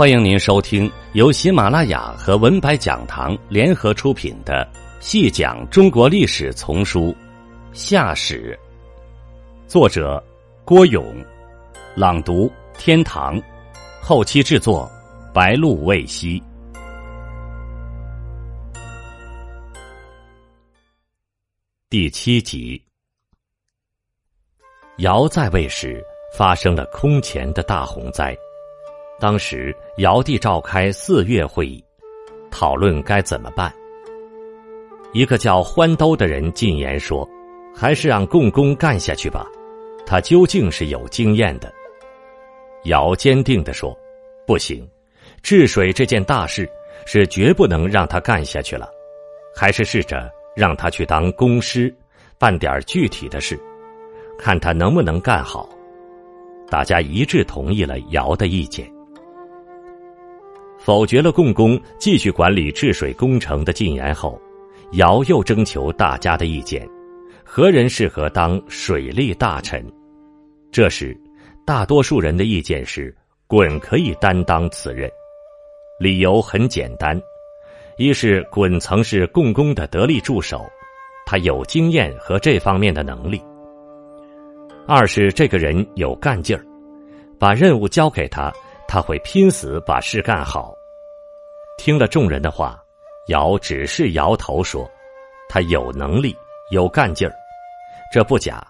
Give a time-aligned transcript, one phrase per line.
[0.00, 4.66] 欢迎您收听由喜马拉雅和文白讲堂联合出品的
[4.98, 7.12] 《细讲中国历史丛书·
[7.74, 8.58] 夏史》，
[9.68, 10.24] 作者
[10.64, 11.14] 郭勇，
[11.94, 13.38] 朗读天堂，
[14.00, 14.90] 后期制作
[15.34, 16.42] 白露未晞。
[21.90, 22.82] 第七集，
[24.96, 26.02] 尧在位时
[26.34, 28.34] 发生了空前的大洪灾。
[29.20, 31.84] 当时尧帝召开四月会议，
[32.50, 33.70] 讨论该怎么办。
[35.12, 37.28] 一个叫欢兜的人进言说
[37.76, 39.46] ：“还是让共工干下去吧，
[40.06, 41.70] 他究竟是有经验的。”
[42.84, 43.94] 尧坚定地说
[44.46, 44.88] ：“不行，
[45.42, 46.66] 治水这件大事
[47.04, 48.88] 是绝不能让他干下去了，
[49.54, 51.94] 还是试着让他去当公师，
[52.38, 53.60] 办点具体的事，
[54.38, 55.68] 看他能不能干好。”
[56.70, 58.90] 大家一致同意了尧的意见。
[60.82, 64.40] 否决了共工继续管理治水工程的进言后，
[64.92, 66.88] 尧又征求大家的意见：
[67.44, 69.84] 何人适合当水利大臣？
[70.72, 71.14] 这时，
[71.66, 73.14] 大多数人的意见是
[73.46, 75.08] 鲧可以担当此任。
[75.98, 77.20] 理由很简单：
[77.98, 80.66] 一是鲧曾是共工的得力助手，
[81.26, 83.38] 他有经验和这方面的能力；
[84.86, 86.64] 二是这个人有干劲儿，
[87.38, 88.50] 把任务交给他。
[88.90, 90.74] 他会拼死把事干好。
[91.78, 92.82] 听了众人的话，
[93.28, 94.90] 尧只是摇头说
[95.48, 96.36] ：“他有能力，
[96.72, 97.32] 有干劲儿，
[98.12, 98.66] 这不假。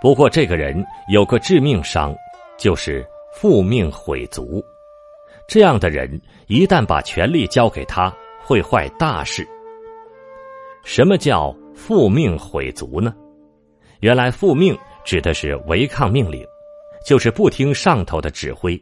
[0.00, 2.14] 不过这个人有个致命伤，
[2.56, 4.64] 就是复命毁族。
[5.48, 6.08] 这样的人
[6.46, 9.44] 一旦把权力交给他，会坏大事。
[10.84, 13.12] 什么叫复命毁族呢？
[13.98, 16.46] 原来复命指的是违抗命令，
[17.04, 18.80] 就是不听上头的指挥。”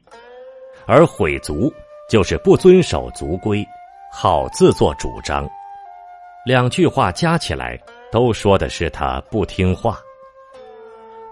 [0.87, 1.73] 而毁族
[2.09, 3.67] 就是不遵守族规，
[4.13, 5.49] 好自作主张。
[6.45, 7.79] 两句话加起来，
[8.13, 9.99] 都说的是他不听话。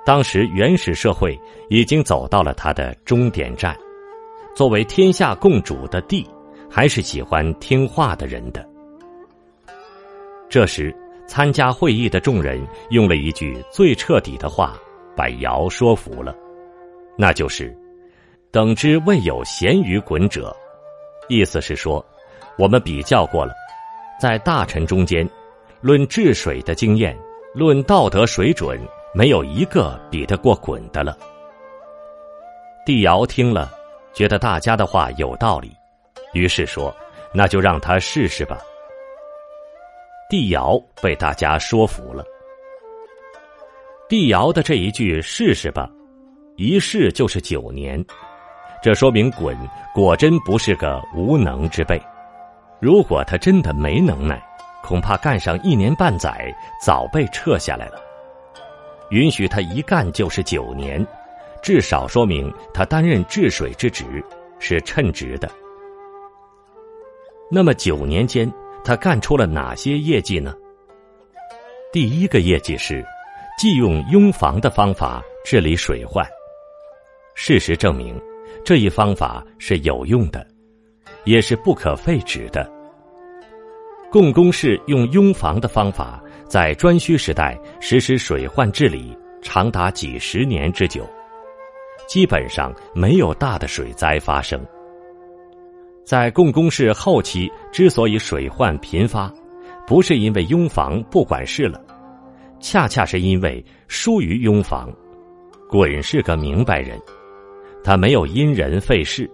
[0.04, 1.38] 当时原始社会
[1.70, 3.76] 已经走到了他的终点站，
[4.56, 6.28] 作为天下共主的帝，
[6.68, 8.68] 还是喜欢听话的人的。
[10.50, 10.94] 这时，
[11.26, 12.60] 参加会议的众人
[12.90, 14.76] 用了一句最彻底的话，
[15.16, 16.34] 把尧说服了，
[17.16, 17.74] 那就是。
[18.54, 20.56] 等之未有贤于滚者，
[21.26, 22.06] 意思是说，
[22.56, 23.52] 我们比较过了，
[24.20, 25.28] 在大臣中间，
[25.80, 27.18] 论治水的经验，
[27.52, 28.80] 论道德水准，
[29.12, 31.18] 没有一个比得过鲧的了。
[32.86, 33.72] 帝尧听了，
[34.12, 35.72] 觉得大家的话有道理，
[36.32, 36.94] 于是说
[37.34, 38.60] ：“那就让他试试吧。”
[40.30, 42.24] 帝尧被大家说服了。
[44.08, 45.90] 帝尧的这一句“试试吧”，
[46.54, 48.00] 一试就是九年。
[48.84, 49.56] 这说明鲧
[49.94, 51.98] 果真不是个无能之辈。
[52.82, 54.38] 如果他真的没能耐，
[54.82, 57.94] 恐怕干上一年半载早被撤下来了。
[59.08, 61.02] 允许他一干就是九年，
[61.62, 64.22] 至少说明他担任治水之职
[64.58, 65.48] 是称职的。
[67.50, 68.52] 那么九年间，
[68.84, 70.54] 他干出了哪些业绩呢？
[71.90, 73.02] 第一个业绩是，
[73.56, 76.22] 既用拥房的方法治理水患。
[77.34, 78.20] 事实证明。
[78.64, 80.44] 这一方法是有用的，
[81.24, 82.66] 也是不可废止的。
[84.10, 91.06] 共工氏用拥房的方法，在颛顼时代实施水患治理，长达几十年之久，
[92.08, 94.58] 基本上没有大的水灾发生。
[96.02, 99.30] 在共工氏后期之所以水患频发，
[99.86, 101.78] 不是因为拥房不管事了，
[102.60, 104.90] 恰恰是因为疏于拥房。
[105.68, 106.98] 鲧是个明白人。
[107.84, 109.30] 他没有因人废事，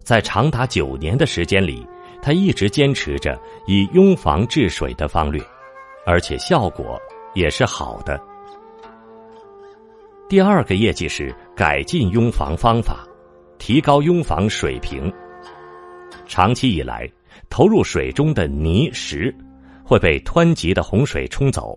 [0.00, 1.86] 在长达九年的时间里，
[2.20, 5.42] 他一直坚持着以拥房治水的方略，
[6.04, 7.00] 而且效果
[7.34, 8.20] 也是好的。
[10.28, 13.02] 第二个业绩是改进拥房方法，
[13.58, 15.10] 提高拥房水平。
[16.26, 17.10] 长期以来，
[17.48, 19.34] 投入水中的泥石
[19.82, 21.76] 会被湍急的洪水冲走，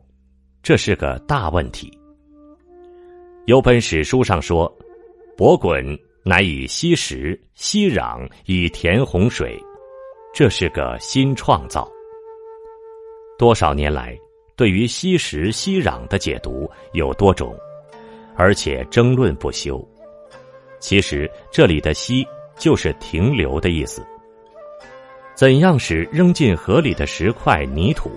[0.61, 1.97] 这是个大问题。
[3.45, 4.69] 有本史书上说。
[5.35, 5.83] 伯滚
[6.23, 9.59] 乃以溪石、溪壤以填洪水，
[10.31, 11.91] 这是个新创造。
[13.37, 14.15] 多少年来，
[14.55, 17.57] 对于溪石、溪壤的解读有多种，
[18.35, 19.83] 而且争论不休。
[20.79, 22.23] 其实这里的“溪”
[22.55, 24.05] 就是停留的意思。
[25.33, 28.11] 怎样使扔进河里的石块、泥土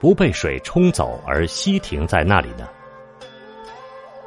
[0.00, 2.66] 不被水冲走而息停在那里呢？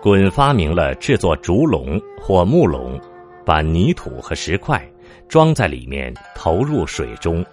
[0.05, 3.01] 鲧发明了制作竹笼或木笼，
[3.43, 4.79] 把泥土和石块
[5.27, 7.43] 装在里面，投入水中，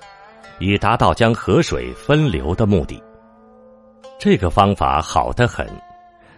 [0.58, 3.02] 以达到将河水分流的目的。
[4.20, 5.66] 这个方法好得很，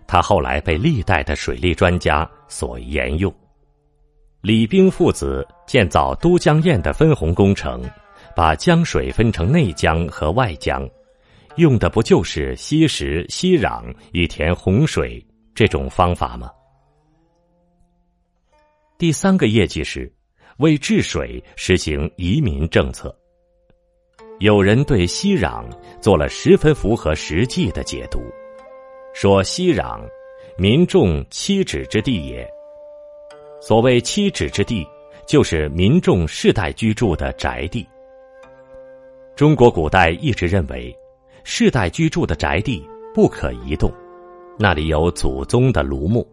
[0.07, 3.35] 他后来被历代的水利专家所沿用。
[4.41, 7.83] 李冰父子建造都江堰的分洪工程，
[8.37, 10.89] 把江水分成内江和外江，
[11.57, 15.21] 用的不就是稀石稀壤以填洪水
[15.55, 16.51] 这种方法吗？
[18.99, 20.13] 第三个业绩是
[20.59, 23.17] 为治水实行移民政策。
[24.41, 25.65] 有人对熙壤
[26.01, 28.21] 做了十分符合实际的解读，
[29.15, 30.01] 说熙壤，
[30.59, 32.49] 民众七指之地也。
[33.61, 34.85] 所谓七指之地，
[35.27, 37.87] 就是民众世代居住的宅地。
[39.37, 40.95] 中国古代一直认为，
[41.45, 42.85] 世代居住的宅地
[43.15, 43.93] 不可移动，
[44.59, 46.27] 那里有祖宗的庐墓，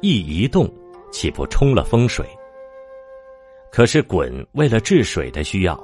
[0.00, 0.72] 一移动，
[1.10, 2.26] 岂不冲了风水？
[3.72, 5.78] 可是鲧为了治水的需要。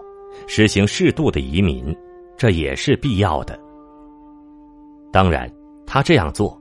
[0.47, 1.95] 实行适度的移民，
[2.37, 3.59] 这也是必要的。
[5.13, 5.53] 当然，
[5.85, 6.57] 他这样做，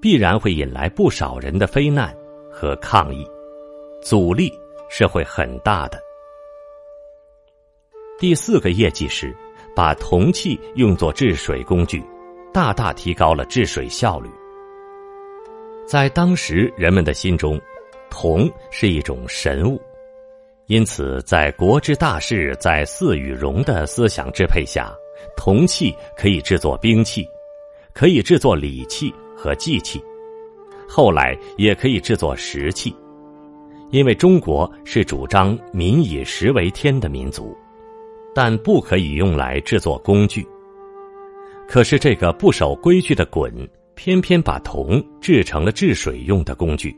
[0.00, 2.14] 必然会引来不少人的非难
[2.50, 3.26] 和抗议，
[4.00, 4.52] 阻力
[4.88, 5.98] 是会很大的。
[8.20, 9.36] 第四个业绩是，
[9.74, 12.00] 把铜器用作治水工具，
[12.52, 14.30] 大大提高了治水效率。
[15.88, 17.58] 在当时人们的心中，
[18.10, 19.80] 铜是一种神物。
[20.66, 24.94] 因此，在国之大事在祀与戎的思想支配下，
[25.34, 27.26] 铜器可以制作兵器，
[27.94, 29.98] 可以制作礼器和祭器，
[30.86, 32.94] 后来也可以制作石器。
[33.90, 37.56] 因为中国是主张民以食为天的民族，
[38.34, 40.46] 但不可以用来制作工具。
[41.66, 43.66] 可是这个不守规矩的鲧，
[43.98, 46.96] 偏偏把铜制成了治水用的工具。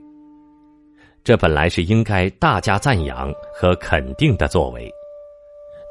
[1.25, 4.87] 这本来是应该大家赞扬和肯定的作为，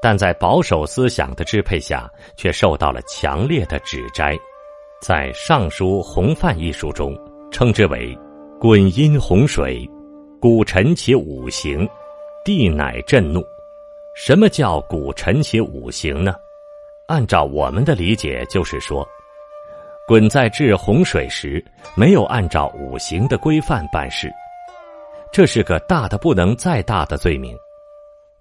[0.04, 2.08] 但在保守思想的支配下，
[2.38, 4.38] 却受到了强烈的指摘。
[5.02, 7.18] 在《尚书洪范》一书中，
[7.50, 8.16] 称之为
[8.62, 9.90] “滚因洪水，
[10.40, 11.90] 古臣且五行，
[12.46, 13.44] 地乃震怒”。
[14.16, 16.36] 什么叫“古臣且五行”呢？
[17.08, 19.08] 按照我们的理解，就是说，
[20.10, 21.64] 鲧在治洪水时，
[21.96, 24.34] 没有按照五行的规范办事。
[25.32, 27.56] 这是个大的不能再大的罪名，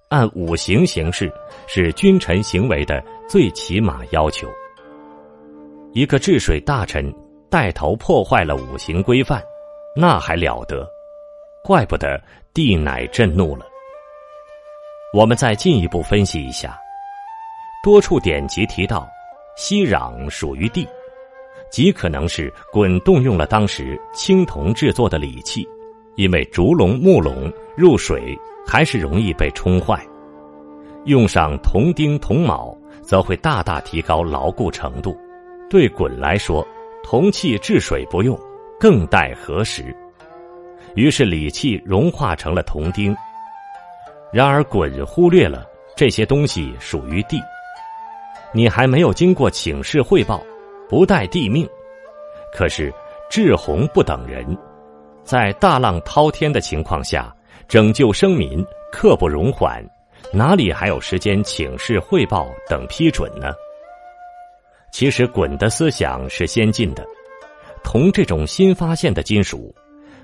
[0.09, 1.31] 按五行行事
[1.67, 4.49] 是君臣行为的最起码要求。
[5.93, 7.15] 一个治水大臣
[7.51, 9.43] 带头破坏了五行规范，
[9.95, 10.89] 那还了得？
[11.63, 12.19] 怪不得
[12.55, 13.67] 帝乃震怒了。
[15.13, 16.79] 我们再进一步分析一下，
[17.85, 19.07] 多处典籍提到，
[19.55, 20.89] 息壤属于地，
[21.71, 25.67] 极可能是鲧动用了当时青铜制作的礼器。
[26.17, 28.37] 因为竹笼、木笼入水
[28.67, 30.05] 还是容易被冲坏，
[31.05, 35.17] 用上铜钉、铜铆，则会大大提高牢固程度。
[35.71, 36.67] 对鲧来说，
[37.05, 38.37] 铜器治水不用，
[38.81, 39.95] 更待何时？
[40.97, 43.15] 于是礼器融化成了铜钉。
[44.33, 45.65] 然而鲧忽略了
[45.95, 47.41] 这些东西属于地，
[48.53, 50.43] 你还没有经过请示汇报，
[50.89, 51.69] 不待地命。
[52.53, 52.93] 可是
[53.31, 54.57] 治洪不等人。
[55.23, 57.35] 在大浪滔天的情况下，
[57.69, 59.85] 拯救生民刻不容缓，
[60.33, 63.53] 哪里还有时间请示汇报等批准呢？
[64.91, 67.05] 其实鲧的思想是先进的，
[67.85, 69.75] 铜这种新发现的金属，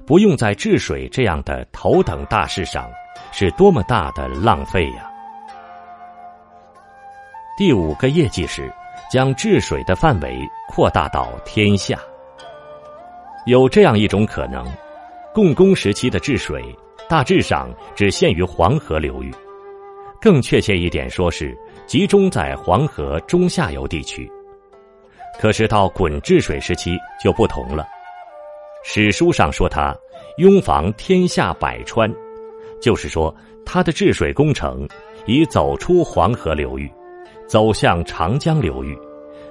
[0.07, 2.91] 不用在治水这样的头等大事上，
[3.31, 5.11] 是多么大的浪费呀！
[7.59, 8.73] 第五个业绩是
[9.11, 11.99] 将治水的范围扩大到天下，
[13.47, 14.65] 有这样一种可能。
[15.33, 16.63] 共工时期的治水，
[17.09, 19.35] 大致上只限于黄河流域，
[20.21, 24.31] 更确切一点说是集中在黄河中下游地区。
[25.41, 27.85] 可是到鲧治水时期就不同了，
[28.85, 29.93] 史书上说他
[30.39, 32.09] 拥防天下百川，
[32.81, 33.35] 就是说
[33.67, 34.89] 他的治水工程
[35.27, 36.89] 已走出黄河流域，
[37.47, 38.99] 走向长江流域，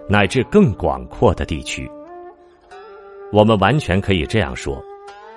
[0.10, 1.90] 乃至更广阔的地区。
[3.32, 4.84] 我们完全可以这样说。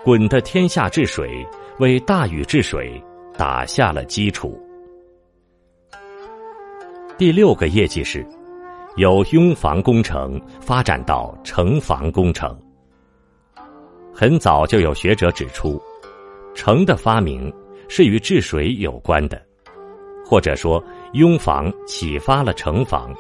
[0.05, 1.45] 鲧的天下治水，
[1.81, 3.03] 为大禹治水
[3.37, 4.57] 打下了基础。
[7.19, 8.25] 第六个业绩是，
[8.97, 12.57] 由拥防工程发展到城防工程。
[14.15, 15.83] 很早就有学者指出，
[16.55, 17.53] 城的发明
[17.89, 19.43] 是与治水有关的，
[20.25, 20.81] 或者说
[21.13, 23.15] 拥防启发了城防。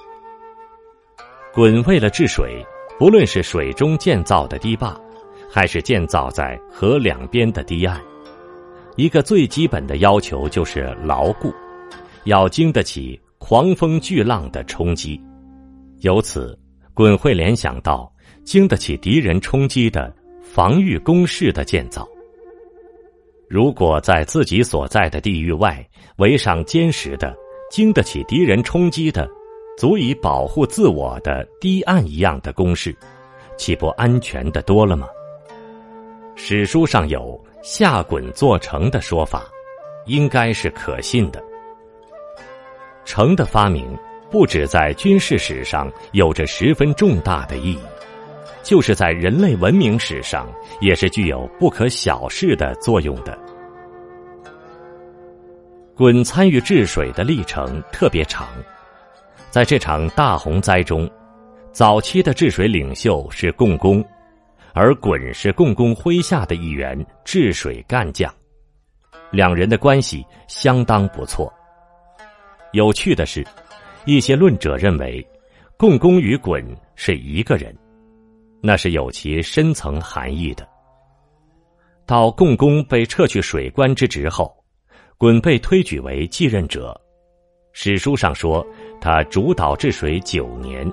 [1.54, 2.64] 鲧为了治水，
[2.98, 4.98] 不论是水中建造的堤坝。
[5.48, 7.98] 还是建造在河两边的堤岸，
[8.96, 11.50] 一个最基本的要求就是牢固。
[12.24, 15.18] 要经得起狂风巨浪的冲击。
[16.00, 16.58] 由此，
[16.94, 18.12] 鲧会联想到
[18.44, 22.06] 经得起敌人冲击的防御工事的建造。
[23.48, 25.82] 如果在自己所在的地域外
[26.18, 27.34] 围上坚实的、
[27.70, 29.28] 经得起敌人冲击的、
[29.76, 32.94] 足以保护自我的堤岸一样的工事，
[33.56, 35.08] 岂不安全的多了吗？
[36.34, 39.44] 史书上有“下滚做城”的说法，
[40.06, 41.42] 应该是可信的。
[43.04, 43.96] 城的发明
[44.30, 47.78] 不止在军事史上有着十分重大的意义，
[48.62, 50.46] 就是在人类文明史上
[50.80, 53.38] 也是具有不可小视的作用的。
[55.96, 58.46] 鲧参与治水的历程特别长，
[59.48, 61.10] 在这场大洪灾中，
[61.72, 64.04] 早期的治水领袖是共工，
[64.74, 68.30] 而鲧是共工麾下的一员治水干将，
[69.30, 71.50] 两人的关系相当不错。
[72.72, 73.42] 有趣的是，
[74.04, 75.26] 一些论者认为，
[75.78, 76.62] 共工与鲧
[76.94, 77.74] 是一个人，
[78.62, 80.68] 那是有其深层含义的。
[82.04, 84.54] 到共工被撤去水官之职后。
[85.18, 86.94] 鲧被推举为继任者，
[87.72, 88.64] 史书上说
[89.00, 90.86] 他主导治水九年。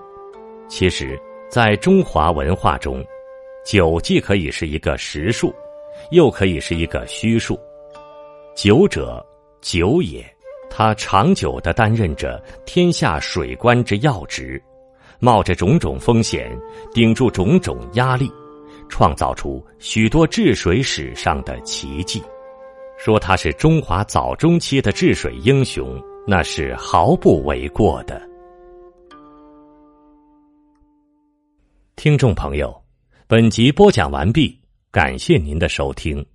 [0.70, 3.04] 其实，在中华文化中，
[3.66, 5.54] 九既可以是一个实数，
[6.12, 7.60] 又可以是一个虚数。
[8.56, 9.24] 九者，
[9.62, 10.26] 久也。
[10.70, 14.60] 他长久的担任着天下水官之要职，
[15.20, 16.50] 冒着种种风险，
[16.94, 18.32] 顶住种种压力，
[18.88, 22.24] 创造出许多治水史上的奇迹。
[22.98, 28.22] 说他是中华早中期的治水英雄，那是毫不为过的。
[31.96, 32.74] 听众朋友，
[33.28, 34.58] 本集播讲完毕，
[34.92, 36.26] 感谢您的收听。